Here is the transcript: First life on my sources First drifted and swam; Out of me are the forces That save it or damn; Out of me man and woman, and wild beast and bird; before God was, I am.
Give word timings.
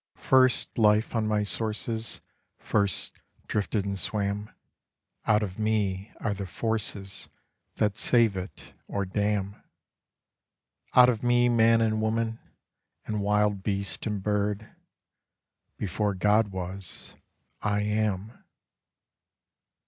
First 0.17 0.79
life 0.79 1.13
on 1.15 1.27
my 1.27 1.43
sources 1.43 2.21
First 2.57 3.13
drifted 3.47 3.85
and 3.85 3.99
swam; 3.99 4.49
Out 5.27 5.43
of 5.43 5.59
me 5.59 6.11
are 6.19 6.33
the 6.33 6.47
forces 6.47 7.29
That 7.75 7.99
save 7.99 8.35
it 8.35 8.73
or 8.87 9.05
damn; 9.05 9.61
Out 10.95 11.07
of 11.09 11.21
me 11.21 11.49
man 11.49 11.81
and 11.81 12.01
woman, 12.01 12.39
and 13.05 13.21
wild 13.21 13.61
beast 13.61 14.07
and 14.07 14.23
bird; 14.23 14.75
before 15.77 16.15
God 16.15 16.47
was, 16.47 17.13
I 17.61 17.81
am. 17.81 18.43